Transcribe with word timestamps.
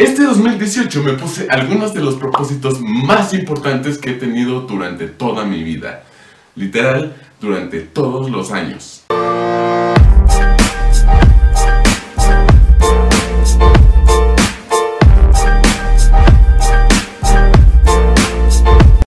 Este 0.00 0.22
2018 0.22 1.02
me 1.02 1.12
puse 1.12 1.46
algunos 1.50 1.92
de 1.92 2.00
los 2.00 2.14
propósitos 2.14 2.80
más 2.80 3.34
importantes 3.34 3.98
que 3.98 4.12
he 4.12 4.14
tenido 4.14 4.62
durante 4.62 5.08
toda 5.08 5.44
mi 5.44 5.62
vida. 5.62 6.04
Literal, 6.56 7.14
durante 7.38 7.80
todos 7.80 8.30
los 8.30 8.50
años. 8.50 9.04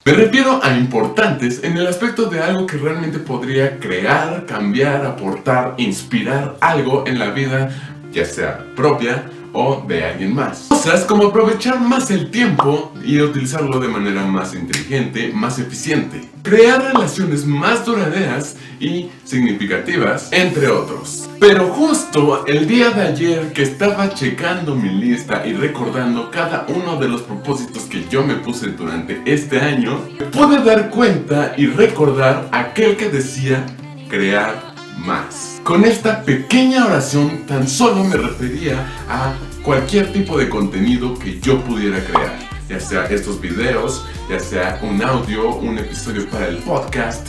Me 0.05 0.13
refiero 0.13 0.63
a 0.63 0.77
importantes 0.77 1.63
en 1.63 1.75
el 1.75 1.87
aspecto 1.87 2.29
de 2.29 2.39
algo 2.39 2.67
que 2.67 2.77
realmente 2.77 3.17
podría 3.17 3.79
crear, 3.79 4.45
cambiar, 4.45 5.07
aportar, 5.07 5.73
inspirar 5.77 6.55
algo 6.61 7.05
en 7.07 7.17
la 7.17 7.31
vida, 7.31 7.71
ya 8.11 8.25
sea 8.25 8.63
propia 8.75 9.23
o 9.53 9.83
de 9.87 10.03
alguien 10.03 10.35
más. 10.35 10.67
Cosas 10.69 11.05
como 11.05 11.27
aprovechar 11.27 11.79
más 11.79 12.11
el 12.11 12.29
tiempo 12.29 12.91
y 13.03 13.21
utilizarlo 13.21 13.79
de 13.79 13.87
manera 13.87 14.25
más 14.25 14.53
inteligente, 14.53 15.31
más 15.33 15.59
eficiente. 15.59 16.29
Crear 16.41 16.93
relaciones 16.93 17.45
más 17.45 17.85
duraderas 17.85 18.57
y 18.79 19.09
significativas, 19.23 20.29
entre 20.31 20.67
otros. 20.67 21.29
Pero 21.39 21.67
justo 21.67 22.45
el 22.47 22.67
día 22.67 22.89
de 22.89 23.03
ayer 23.03 23.53
que 23.53 23.63
estaba 23.63 24.13
checando 24.13 24.75
mi 24.75 24.89
lista 24.89 25.45
y 25.45 25.53
recordando 25.53 26.29
cada 26.31 26.65
uno 26.67 26.97
de 26.97 27.07
los 27.07 27.21
propósitos 27.21 27.83
que 27.83 28.05
yo 28.09 28.23
me 28.23 28.35
puse 28.35 28.67
durante 28.71 29.21
este 29.25 29.59
año, 29.59 29.99
pude 30.31 30.63
dar 30.63 30.89
cuenta 30.89 31.53
y 31.57 31.67
recordar 31.67 32.49
aquel 32.51 32.97
que 32.97 33.09
decía 33.09 33.65
crear 34.09 34.72
más. 34.97 35.61
Con 35.63 35.85
esta 35.85 36.23
pequeña 36.23 36.85
oración 36.85 37.45
tan 37.45 37.67
solo 37.67 38.03
me 38.03 38.17
refería 38.17 38.85
a 39.09 39.33
cualquier 39.63 40.11
tipo 40.11 40.37
de 40.37 40.49
contenido 40.49 41.17
que 41.17 41.39
yo 41.39 41.61
pudiera 41.61 42.03
crear, 42.03 42.37
ya 42.67 42.79
sea 42.79 43.05
estos 43.05 43.39
videos, 43.39 44.05
ya 44.29 44.39
sea 44.39 44.79
un 44.81 45.01
audio, 45.01 45.55
un 45.55 45.77
episodio 45.77 46.29
para 46.29 46.47
el 46.47 46.57
podcast, 46.57 47.27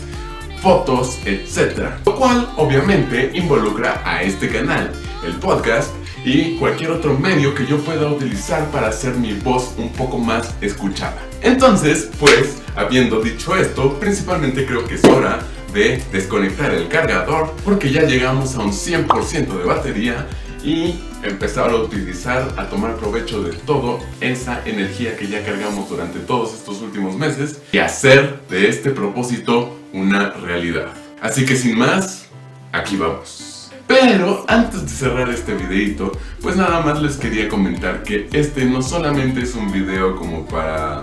fotos, 0.61 1.19
etc. 1.25 1.91
Lo 2.07 2.17
cual 2.17 2.51
obviamente 2.57 3.31
involucra 3.35 4.03
a 4.05 4.23
este 4.23 4.49
canal, 4.49 4.91
el 5.25 5.35
podcast 5.35 5.91
y 6.25 6.57
cualquier 6.57 6.91
otro 6.91 7.19
medio 7.19 7.55
que 7.55 7.67
yo 7.67 7.79
pueda 7.79 8.09
utilizar 8.09 8.71
para 8.71 8.89
hacer 8.89 9.15
mi 9.15 9.35
voz 9.35 9.75
un 9.77 9.91
poco 9.91 10.19
más 10.19 10.55
escuchada. 10.61 11.19
Entonces, 11.43 12.11
pues, 12.19 12.63
habiendo 12.75 13.21
dicho 13.21 13.55
esto, 13.55 14.01
principalmente 14.01 14.65
creo 14.65 14.87
que 14.87 14.95
es 14.95 15.05
hora 15.05 15.41
de 15.75 16.03
desconectar 16.13 16.73
el 16.73 16.89
cargador 16.89 17.53
porque 17.65 17.91
ya 17.91 18.03
llegamos 18.03 18.55
a 18.55 18.61
un 18.61 18.73
100% 18.73 19.59
de 19.59 19.65
batería 19.65 20.27
y 20.63 20.95
empezar 21.23 21.71
a 21.71 21.77
utilizar, 21.77 22.55
a 22.57 22.69
tomar 22.69 22.97
provecho 22.97 23.43
de 23.43 23.53
toda 23.53 23.99
esa 24.21 24.63
energía 24.65 25.17
que 25.17 25.29
ya 25.29 25.45
cargamos 25.45 25.89
durante 25.89 26.21
todos 26.21 26.55
estos 26.55 26.81
últimos 26.81 27.17
meses 27.17 27.61
y 27.73 27.79
hacer 27.79 28.41
de 28.49 28.69
este 28.69 28.91
propósito 28.91 29.77
una 29.93 30.31
realidad. 30.31 30.89
Así 31.21 31.45
que 31.45 31.57
sin 31.57 31.77
más, 31.77 32.27
aquí 32.73 32.97
vamos. 32.97 33.71
Pero 33.87 34.45
antes 34.49 34.83
de 34.83 34.89
cerrar 34.89 35.29
este 35.29 35.55
videito, 35.55 36.13
pues 36.41 36.57
nada 36.57 36.81
más 36.81 37.03
les 37.03 37.17
quería 37.17 37.49
comentar 37.49 38.03
que 38.03 38.29
este 38.33 38.65
no 38.65 38.81
solamente 38.81 39.43
es 39.43 39.55
un 39.55 39.71
video 39.71 40.17
como 40.17 40.47
para 40.47 41.03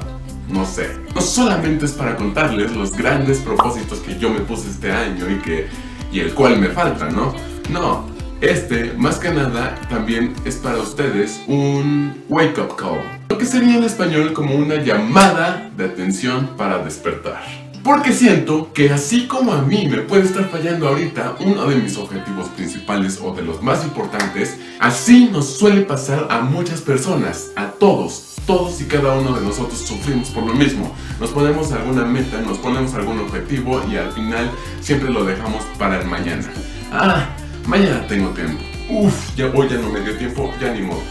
no 0.52 0.66
sé. 0.66 0.90
No 1.16 1.22
solamente 1.22 1.86
es 1.86 1.92
para 1.92 2.16
contarles 2.16 2.76
los 2.76 2.92
grandes 2.92 3.40
propósitos 3.40 4.00
que 4.00 4.18
yo 4.18 4.30
me 4.30 4.42
puse 4.42 4.70
este 4.70 4.92
año 4.92 5.30
y 5.30 5.40
que 5.40 5.68
y 6.12 6.20
el 6.20 6.34
cual 6.34 6.60
me 6.60 6.68
falta, 6.68 7.10
¿no? 7.10 7.34
No, 7.70 8.06
este, 8.42 8.94
más 8.98 9.18
que 9.18 9.30
nada, 9.30 9.80
también 9.90 10.34
es 10.46 10.56
para 10.56 10.80
ustedes 10.80 11.42
un 11.48 12.24
wake-up 12.28 12.76
call. 12.76 13.00
Lo 13.30 13.38
que 13.38 13.46
sería 13.46 13.78
en 13.78 13.84
español 13.84 14.34
como 14.34 14.56
una 14.56 14.76
llamada 14.76 15.70
de 15.78 15.86
atención 15.86 16.50
para 16.58 16.80
despertar. 16.84 17.42
Porque 17.84 18.12
siento 18.12 18.74
que 18.74 18.92
así 18.92 19.26
como 19.26 19.54
a 19.54 19.62
mí 19.62 19.88
me 19.88 20.00
puede 20.00 20.24
estar 20.24 20.50
fallando 20.50 20.88
ahorita 20.88 21.36
uno 21.40 21.66
de 21.66 21.78
mis 21.78 21.98
objetivos 21.98 22.48
principales 22.50 23.20
o 23.24 23.34
de 23.34 23.42
los 23.42 23.64
más 23.64 23.84
importantes, 23.84 24.58
así 24.80 25.30
nos 25.31 25.58
suele 25.58 25.81
pasar 25.81 26.28
a 26.30 26.42
muchas 26.42 26.81
personas, 26.81 27.52
a 27.56 27.68
todos, 27.72 28.31
todos 28.46 28.81
y 28.81 28.85
cada 28.85 29.13
uno 29.13 29.34
de 29.34 29.46
nosotros 29.46 29.79
sufrimos 29.79 30.29
por 30.29 30.46
lo 30.46 30.53
mismo. 30.53 30.94
Nos 31.19 31.31
ponemos 31.31 31.72
alguna 31.72 32.06
meta, 32.06 32.41
nos 32.41 32.57
ponemos 32.57 32.94
algún 32.94 33.19
objetivo 33.19 33.81
y 33.90 33.97
al 33.97 34.12
final 34.12 34.52
siempre 34.81 35.09
lo 35.09 35.24
dejamos 35.24 35.63
para 35.78 36.02
el 36.02 36.07
mañana. 36.07 36.46
Ah, 36.91 37.25
mañana 37.66 38.06
tengo 38.07 38.30
tiempo. 38.30 38.63
Uf, 38.90 39.35
ya 39.35 39.47
voy, 39.47 39.69
ya 39.69 39.78
no 39.78 39.90
me 39.90 40.01
dio 40.01 40.18
tiempo, 40.18 40.51
ya 40.59 40.74
ni 40.74 40.81
modo. 40.81 41.01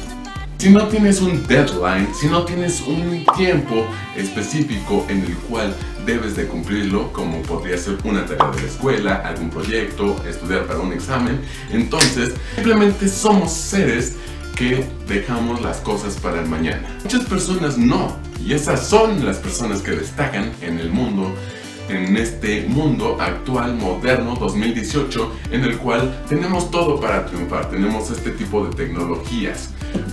Si 0.60 0.68
no 0.68 0.88
tienes 0.88 1.22
un 1.22 1.46
deadline, 1.46 2.06
si 2.14 2.26
no 2.26 2.44
tienes 2.44 2.82
un 2.82 3.24
tiempo 3.34 3.86
específico 4.14 5.06
en 5.08 5.22
el 5.24 5.34
cual 5.48 5.74
debes 6.04 6.36
de 6.36 6.46
cumplirlo, 6.46 7.10
como 7.14 7.40
podría 7.40 7.78
ser 7.78 7.96
una 8.04 8.26
tarea 8.26 8.50
de 8.50 8.60
la 8.60 8.68
escuela, 8.68 9.14
algún 9.24 9.48
proyecto, 9.48 10.22
estudiar 10.28 10.66
para 10.66 10.80
un 10.80 10.92
examen, 10.92 11.40
entonces 11.72 12.34
simplemente 12.56 13.08
somos 13.08 13.52
seres 13.52 14.16
que 14.60 14.84
dejamos 15.08 15.62
las 15.62 15.78
cosas 15.78 16.16
para 16.16 16.38
el 16.42 16.46
mañana. 16.46 16.86
Muchas 17.02 17.24
personas 17.24 17.78
no, 17.78 18.14
y 18.44 18.52
esas 18.52 18.86
son 18.86 19.24
las 19.24 19.38
personas 19.38 19.80
que 19.80 19.92
destacan 19.92 20.52
en 20.60 20.78
el 20.78 20.90
mundo, 20.90 21.34
en 21.88 22.14
este 22.18 22.66
mundo 22.68 23.16
actual, 23.18 23.74
moderno, 23.74 24.36
2018, 24.36 25.32
en 25.52 25.64
el 25.64 25.78
cual 25.78 26.14
tenemos 26.28 26.70
todo 26.70 27.00
para 27.00 27.24
triunfar, 27.24 27.70
tenemos 27.70 28.10
este 28.10 28.32
tipo 28.32 28.66
de 28.66 28.74
tecnologías, 28.76 29.70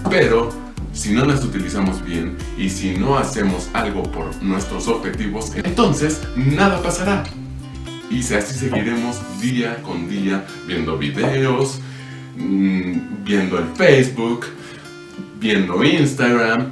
pero 0.09 0.49
si 0.93 1.11
no 1.11 1.25
las 1.25 1.43
utilizamos 1.43 2.01
bien 2.05 2.37
y 2.57 2.69
si 2.69 2.95
no 2.95 3.17
hacemos 3.17 3.67
algo 3.73 4.03
por 4.03 4.33
nuestros 4.41 4.87
objetivos, 4.87 5.51
entonces 5.57 6.21
nada 6.37 6.81
pasará. 6.81 7.25
Y 8.09 8.21
así 8.21 8.57
seguiremos 8.57 9.19
día 9.41 9.83
con 9.83 10.07
día 10.07 10.47
viendo 10.65 10.97
videos, 10.97 11.81
Mm, 12.37 13.23
viendo 13.23 13.57
el 13.57 13.65
Facebook, 13.75 14.45
viendo 15.39 15.83
Instagram, 15.83 16.71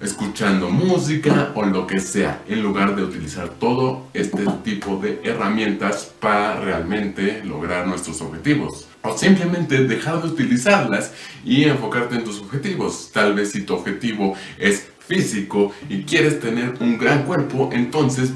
escuchando 0.00 0.68
música 0.68 1.52
o 1.54 1.64
lo 1.64 1.86
que 1.86 2.00
sea, 2.00 2.42
en 2.48 2.62
lugar 2.62 2.96
de 2.96 3.04
utilizar 3.04 3.48
todo 3.48 4.08
este 4.12 4.44
tipo 4.64 4.96
de 4.96 5.20
herramientas 5.22 6.12
para 6.18 6.58
realmente 6.60 7.44
lograr 7.44 7.86
nuestros 7.86 8.20
objetivos. 8.22 8.88
O 9.02 9.16
simplemente 9.16 9.84
dejar 9.84 10.20
de 10.20 10.28
utilizarlas 10.28 11.12
y 11.44 11.64
enfocarte 11.64 12.16
en 12.16 12.24
tus 12.24 12.40
objetivos. 12.40 13.10
Tal 13.12 13.34
vez 13.34 13.52
si 13.52 13.62
tu 13.62 13.74
objetivo 13.74 14.34
es 14.58 14.88
físico 14.98 15.72
y 15.88 16.02
quieres 16.02 16.40
tener 16.40 16.74
un 16.80 16.98
gran 16.98 17.22
cuerpo, 17.22 17.70
entonces 17.72 18.32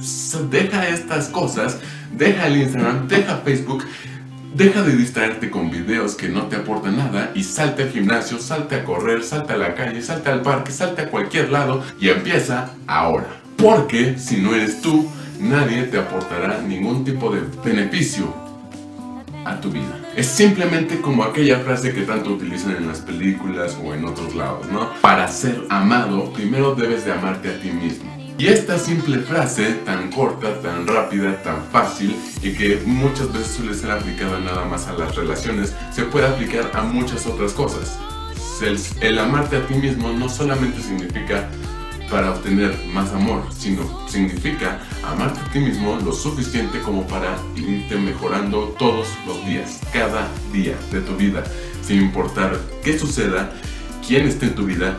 deja 0.49 0.89
estas 0.89 1.29
cosas, 1.29 1.81
deja 2.17 2.47
el 2.47 2.59
Instagram, 2.59 3.09
deja 3.09 3.39
Facebook 3.39 3.85
Deja 4.55 4.83
de 4.83 4.97
distraerte 4.97 5.51
con 5.51 5.71
videos 5.71 6.15
que 6.15 6.29
no 6.29 6.47
te 6.47 6.57
aportan 6.57 6.97
nada 6.97 7.33
y 7.35 7.45
salte 7.45 7.83
al 7.83 7.91
gimnasio, 7.91 8.39
salte 8.39 8.77
a 8.77 8.85
correr, 8.85 9.23
salte 9.23 9.53
a 9.53 9.57
la 9.57 9.75
calle, 9.75 10.01
salte 10.01 10.31
al 10.31 10.43
parque, 10.43 10.73
salte 10.73 11.03
a 11.03 11.11
cualquier 11.11 11.51
lado 11.51 11.85
y 12.01 12.09
empieza 12.09 12.71
ahora. 12.87 13.27
Porque 13.57 14.19
si 14.19 14.39
no 14.39 14.55
eres 14.55 14.81
tú, 14.81 15.09
nadie 15.39 15.83
te 15.85 15.99
aportará 15.99 16.63
ningún 16.63 17.05
tipo 17.05 17.31
de 17.31 17.43
beneficio 17.63 18.35
a 19.45 19.61
tu 19.61 19.71
vida. 19.71 20.01
Es 20.17 20.27
simplemente 20.27 21.01
como 21.01 21.25
aquella 21.25 21.61
frase 21.61 21.93
que 21.93 22.03
tanto 22.03 22.31
utilizan 22.31 22.77
en 22.77 22.89
las 22.89 23.01
películas 23.01 23.77
o 23.85 23.95
en 23.95 24.05
otros 24.05 24.35
lados, 24.35 24.67
¿no? 24.73 24.91
Para 25.01 25.29
ser 25.29 25.63
amado, 25.69 26.33
primero 26.33 26.75
debes 26.75 27.05
de 27.05 27.13
amarte 27.13 27.51
a 27.51 27.61
ti 27.61 27.71
mismo. 27.71 28.18
Y 28.39 28.47
esta 28.47 28.79
simple 28.79 29.19
frase, 29.19 29.73
tan 29.85 30.13
corta, 30.13 30.61
tan 30.61 30.87
rápida, 30.87 31.43
tan 31.43 31.61
fácil 31.73 32.15
y 32.41 32.53
que 32.53 32.81
muchas 32.87 33.33
veces 33.33 33.49
suele 33.49 33.75
ser 33.75 33.91
aplicada 33.91 34.39
nada 34.39 34.65
más 34.65 34.87
a 34.87 34.93
las 34.93 35.17
relaciones, 35.17 35.75
se 35.93 36.05
puede 36.05 36.29
aplicar 36.29 36.71
a 36.73 36.85
muchas 36.85 37.27
otras 37.27 37.53
cosas. 37.53 37.99
El, 39.01 39.19
amarte 39.19 39.57
a 39.57 39.67
ti 39.67 39.75
mismo 39.75 40.13
no 40.13 40.29
solamente 40.29 40.81
significa 40.81 41.49
para 42.09 42.31
obtener 42.31 42.79
más 42.93 43.13
amor, 43.13 43.43
sino 43.57 44.09
significa 44.09 44.79
amarte 45.03 45.41
a 45.41 45.53
ti 45.53 45.59
mismo 45.59 45.99
lo 46.05 46.13
suficiente 46.13 46.79
como 46.81 47.09
para 47.09 47.37
irte 47.57 47.97
mejorando 47.97 48.73
todos 48.79 49.09
los 49.27 49.45
días, 49.47 49.81
cada 49.93 50.29
día 50.53 50.77
de 50.93 51.01
tu 51.01 51.17
vida, 51.17 51.43
sin 51.83 52.03
importar 52.03 52.57
qué 52.85 52.97
suceda, 52.97 53.53
quién 54.07 54.29
esté 54.29 54.47
en 54.47 54.55
tu 54.55 54.65
vida 54.65 54.97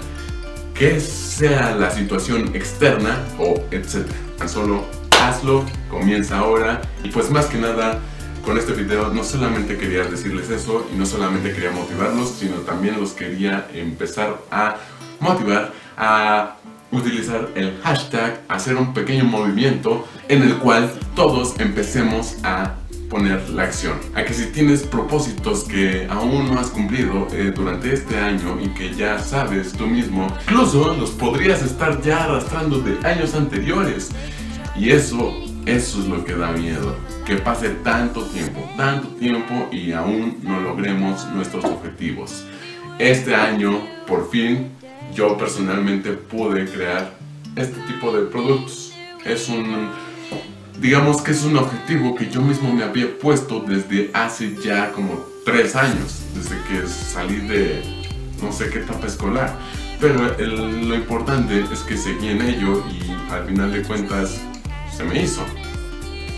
que 0.79 1.01
sea 1.01 1.75
la 1.75 1.91
situación 1.91 2.55
externa 2.55 3.25
o 3.37 3.61
etcétera. 3.69 4.17
Tan 4.37 4.47
solo 4.47 4.85
hazlo, 5.21 5.65
comienza 5.89 6.39
ahora 6.39 6.81
y 7.03 7.09
pues 7.09 7.29
más 7.29 7.47
que 7.47 7.57
nada 7.57 7.99
con 8.45 8.57
este 8.57 8.71
video 8.71 9.09
no 9.09 9.25
solamente 9.25 9.77
quería 9.77 10.05
decirles 10.05 10.49
eso 10.49 10.87
y 10.93 10.97
no 10.97 11.05
solamente 11.05 11.51
quería 11.51 11.71
motivarlos, 11.71 12.29
sino 12.29 12.55
también 12.61 12.97
los 12.97 13.11
quería 13.11 13.67
empezar 13.73 14.39
a 14.49 14.77
motivar 15.19 15.73
a 15.97 16.55
utilizar 16.93 17.49
el 17.55 17.77
hashtag, 17.83 18.39
hacer 18.47 18.77
un 18.77 18.93
pequeño 18.93 19.25
movimiento 19.25 20.07
en 20.29 20.43
el 20.43 20.55
cual 20.59 20.89
todos 21.13 21.59
empecemos 21.59 22.37
a 22.43 22.75
poner 23.09 23.49
la 23.49 23.63
acción. 23.63 23.97
A 24.15 24.23
que 24.23 24.33
si 24.33 24.45
tienes 24.47 24.83
propósitos 24.83 25.63
que 25.63 26.07
aún 26.09 26.47
no 26.47 26.59
has 26.59 26.67
cumplido 26.67 27.27
eh, 27.33 27.51
durante 27.53 27.93
este 27.93 28.17
año 28.17 28.59
y 28.61 28.69
que 28.69 28.93
ya 28.93 29.19
sabes 29.19 29.73
tú 29.73 29.87
mismo, 29.87 30.27
incluso 30.47 30.95
los 30.95 31.11
podrías 31.11 31.61
estar 31.63 32.01
ya 32.01 32.25
arrastrando 32.25 32.79
de 32.79 33.05
años 33.07 33.33
anteriores. 33.33 34.11
Y 34.75 34.91
eso, 34.91 35.33
eso 35.65 35.99
es 35.99 36.07
lo 36.07 36.23
que 36.23 36.35
da 36.35 36.51
miedo. 36.51 36.95
Que 37.25 37.35
pase 37.35 37.69
tanto 37.83 38.23
tiempo, 38.25 38.67
tanto 38.77 39.07
tiempo 39.15 39.67
y 39.71 39.91
aún 39.91 40.37
no 40.43 40.61
logremos 40.61 41.27
nuestros 41.33 41.65
objetivos. 41.65 42.45
Este 42.97 43.35
año, 43.35 43.81
por 44.07 44.29
fin, 44.29 44.69
yo 45.13 45.37
personalmente 45.37 46.11
pude 46.11 46.65
crear 46.65 47.13
este 47.55 47.79
tipo 47.81 48.11
de 48.11 48.25
productos. 48.27 48.93
Es 49.25 49.49
un 49.49 49.89
digamos 50.79 51.21
que 51.21 51.31
es 51.31 51.43
un 51.43 51.57
objetivo 51.57 52.15
que 52.15 52.29
yo 52.29 52.41
mismo 52.41 52.73
me 52.73 52.83
había 52.83 53.17
puesto 53.19 53.59
desde 53.59 54.11
hace 54.13 54.55
ya 54.63 54.91
como 54.91 55.25
tres 55.45 55.75
años, 55.75 56.21
desde 56.33 56.55
que 56.63 56.87
salí 56.87 57.37
de 57.47 57.81
no 58.41 58.51
sé 58.51 58.69
qué 58.69 58.79
etapa 58.79 59.07
escolar. 59.07 59.57
Pero 59.99 60.31
lo 60.67 60.95
importante 60.95 61.65
es 61.71 61.79
que 61.81 61.97
seguí 61.97 62.29
en 62.29 62.41
ello 62.41 62.83
y 62.89 63.11
al 63.31 63.45
final 63.45 63.71
de 63.73 63.83
cuentas 63.83 64.39
se 64.95 65.03
me 65.03 65.21
hizo. 65.21 65.41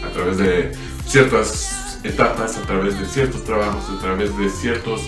A 0.03 0.09
través 0.11 0.37
de 0.37 0.71
ciertas 1.05 1.99
etapas, 2.03 2.57
a 2.57 2.61
través 2.61 2.99
de 2.99 3.05
ciertos 3.05 3.43
trabajos, 3.43 3.83
a 3.95 4.01
través 4.01 4.35
de 4.37 4.49
ciertos 4.49 5.01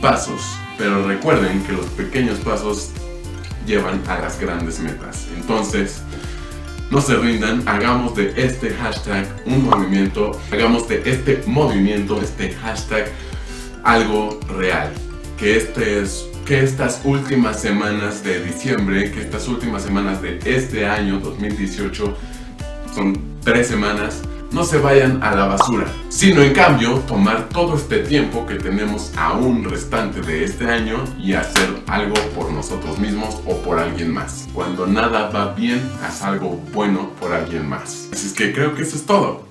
pasos. 0.00 0.40
Pero 0.76 1.06
recuerden 1.06 1.62
que 1.64 1.72
los 1.72 1.86
pequeños 1.86 2.40
pasos 2.40 2.90
llevan 3.64 4.02
a 4.08 4.18
las 4.18 4.40
grandes 4.40 4.80
metas. 4.80 5.28
Entonces, 5.36 6.02
no 6.90 7.00
se 7.00 7.16
rindan, 7.16 7.66
hagamos 7.66 8.14
de 8.14 8.32
este 8.36 8.70
hashtag 8.70 9.26
un 9.46 9.64
movimiento, 9.64 10.38
hagamos 10.50 10.88
de 10.88 11.02
este 11.04 11.42
movimiento, 11.46 12.20
este 12.20 12.52
hashtag, 12.52 13.06
algo 13.82 14.38
real. 14.58 14.90
Que, 15.38 15.56
este 15.56 16.00
es, 16.02 16.26
que 16.46 16.62
estas 16.62 17.00
últimas 17.04 17.60
semanas 17.60 18.22
de 18.22 18.44
diciembre, 18.44 19.10
que 19.10 19.22
estas 19.22 19.48
últimas 19.48 19.82
semanas 19.82 20.22
de 20.22 20.38
este 20.44 20.86
año 20.86 21.18
2018, 21.20 22.16
son 22.94 23.20
tres 23.42 23.66
semanas, 23.66 24.22
no 24.54 24.62
se 24.62 24.78
vayan 24.78 25.20
a 25.22 25.34
la 25.34 25.46
basura, 25.46 25.86
sino 26.08 26.40
en 26.40 26.52
cambio 26.52 27.00
tomar 27.08 27.48
todo 27.48 27.74
este 27.74 27.98
tiempo 27.98 28.46
que 28.46 28.54
tenemos 28.54 29.12
aún 29.16 29.64
restante 29.64 30.20
de 30.20 30.44
este 30.44 30.70
año 30.70 31.02
y 31.18 31.32
hacer 31.32 31.68
algo 31.88 32.14
por 32.36 32.52
nosotros 32.52 33.00
mismos 33.00 33.40
o 33.46 33.56
por 33.62 33.80
alguien 33.80 34.12
más. 34.12 34.46
Cuando 34.54 34.86
nada 34.86 35.28
va 35.30 35.54
bien, 35.54 35.82
haz 36.04 36.22
algo 36.22 36.60
bueno 36.72 37.10
por 37.20 37.32
alguien 37.32 37.68
más. 37.68 38.08
Así 38.12 38.28
es 38.28 38.32
que 38.32 38.52
creo 38.52 38.76
que 38.76 38.82
eso 38.82 38.94
es 38.94 39.04
todo. 39.04 39.44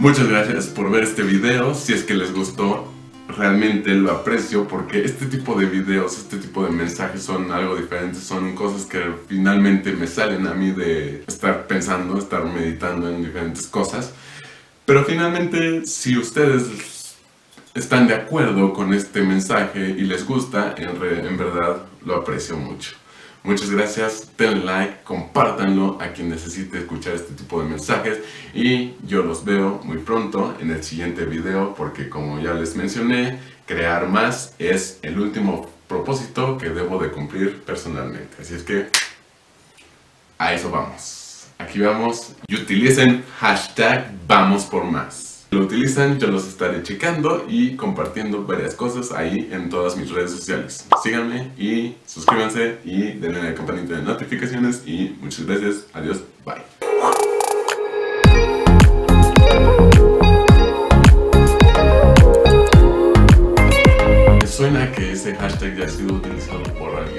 Muchas 0.00 0.28
gracias 0.28 0.66
por 0.66 0.90
ver 0.90 1.04
este 1.04 1.22
video. 1.22 1.74
Si 1.74 1.92
es 1.92 2.02
que 2.02 2.14
les 2.14 2.34
gustó, 2.34 2.88
realmente 3.28 3.94
lo 3.94 4.10
aprecio 4.10 4.66
porque 4.66 5.04
este 5.04 5.26
tipo 5.26 5.58
de 5.58 5.66
videos, 5.66 6.18
este 6.18 6.38
tipo 6.38 6.64
de 6.64 6.70
mensajes 6.70 7.22
son 7.22 7.52
algo 7.52 7.76
diferente, 7.76 8.18
son 8.18 8.54
cosas 8.54 8.86
que 8.86 9.02
finalmente 9.28 9.92
me 9.92 10.06
salen 10.06 10.46
a 10.46 10.54
mí 10.54 10.70
de 10.70 11.24
estar 11.26 11.66
pensando, 11.66 12.18
estar 12.18 12.44
meditando 12.44 13.08
en 13.08 13.22
diferentes 13.22 13.66
cosas. 13.66 14.12
Pero 14.84 15.04
finalmente, 15.04 15.84
si 15.84 16.16
ustedes 16.16 17.16
están 17.74 18.08
de 18.08 18.14
acuerdo 18.14 18.72
con 18.72 18.94
este 18.94 19.22
mensaje 19.22 19.90
y 19.90 20.02
les 20.02 20.26
gusta, 20.26 20.74
en, 20.76 20.88
en 20.88 21.36
verdad 21.36 21.82
lo 22.04 22.16
aprecio 22.16 22.56
mucho. 22.56 22.96
Muchas 23.44 23.70
gracias, 23.70 24.30
denle 24.36 24.64
like, 24.64 25.02
compártanlo 25.04 25.96
a 26.00 26.08
quien 26.12 26.28
necesite 26.28 26.78
escuchar 26.78 27.14
este 27.14 27.34
tipo 27.34 27.62
de 27.62 27.68
mensajes 27.68 28.18
y 28.52 28.94
yo 29.06 29.22
los 29.22 29.44
veo 29.44 29.80
muy 29.84 29.98
pronto 29.98 30.54
en 30.60 30.70
el 30.70 30.82
siguiente 30.82 31.24
video 31.24 31.74
porque 31.74 32.08
como 32.08 32.40
ya 32.40 32.52
les 32.54 32.76
mencioné, 32.76 33.38
crear 33.64 34.08
más 34.08 34.54
es 34.58 34.98
el 35.02 35.18
último 35.18 35.70
propósito 35.86 36.58
que 36.58 36.68
debo 36.68 37.00
de 37.00 37.10
cumplir 37.10 37.62
personalmente. 37.62 38.36
Así 38.40 38.54
es 38.54 38.64
que 38.64 38.88
a 40.36 40.52
eso 40.52 40.70
vamos. 40.70 41.46
Aquí 41.58 41.80
vamos 41.80 42.34
y 42.48 42.56
utilicen 42.56 43.24
hashtag 43.38 44.12
vamos 44.26 44.64
por 44.64 44.84
más 44.84 45.37
lo 45.50 45.60
utilizan, 45.60 46.18
yo 46.18 46.28
los 46.28 46.46
estaré 46.46 46.82
checando 46.82 47.44
y 47.48 47.76
compartiendo 47.76 48.44
varias 48.44 48.74
cosas 48.74 49.12
ahí 49.12 49.48
en 49.52 49.68
todas 49.70 49.96
mis 49.96 50.10
redes 50.10 50.30
sociales. 50.30 50.86
Síganme 51.02 51.50
y 51.58 51.96
suscríbanse 52.06 52.78
y 52.84 53.12
denle 53.12 53.40
a 53.40 53.44
la 53.44 53.54
campanita 53.54 53.96
de 53.96 54.02
notificaciones 54.02 54.82
y 54.86 55.16
muchas 55.20 55.46
gracias, 55.46 55.86
adiós, 55.92 56.22
bye. 56.44 56.62
suena 64.58 64.90
que 64.90 65.12
ese 65.12 65.36
hashtag 65.36 65.76
ya 65.76 65.84
ha 65.84 65.88
sido 65.88 66.14
utilizado 66.14 66.64
por 66.80 66.92
alguien. 66.96 67.17